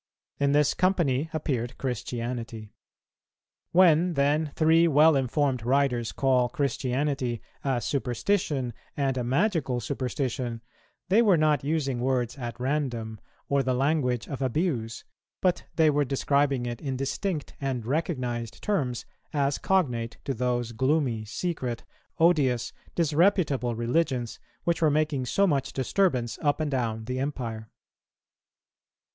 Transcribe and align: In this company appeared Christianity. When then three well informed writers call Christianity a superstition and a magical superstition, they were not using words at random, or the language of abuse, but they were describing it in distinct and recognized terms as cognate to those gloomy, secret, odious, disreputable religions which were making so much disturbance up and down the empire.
In 0.39 0.53
this 0.53 0.73
company 0.73 1.29
appeared 1.31 1.77
Christianity. 1.77 2.73
When 3.71 4.15
then 4.15 4.51
three 4.55 4.87
well 4.87 5.15
informed 5.15 5.63
writers 5.63 6.11
call 6.11 6.49
Christianity 6.49 7.39
a 7.63 7.79
superstition 7.81 8.73
and 8.97 9.15
a 9.15 9.23
magical 9.23 9.79
superstition, 9.79 10.63
they 11.09 11.21
were 11.21 11.37
not 11.37 11.63
using 11.63 11.99
words 11.99 12.35
at 12.39 12.59
random, 12.59 13.19
or 13.47 13.61
the 13.61 13.75
language 13.75 14.27
of 14.27 14.41
abuse, 14.41 15.03
but 15.39 15.65
they 15.75 15.91
were 15.91 16.03
describing 16.03 16.65
it 16.65 16.81
in 16.81 16.97
distinct 16.97 17.53
and 17.61 17.85
recognized 17.85 18.63
terms 18.63 19.05
as 19.33 19.59
cognate 19.59 20.17
to 20.25 20.33
those 20.33 20.71
gloomy, 20.71 21.25
secret, 21.25 21.83
odious, 22.17 22.73
disreputable 22.95 23.75
religions 23.75 24.39
which 24.63 24.81
were 24.81 24.89
making 24.89 25.27
so 25.27 25.45
much 25.45 25.71
disturbance 25.71 26.39
up 26.41 26.59
and 26.59 26.71
down 26.71 27.05
the 27.05 27.19
empire. 27.19 27.69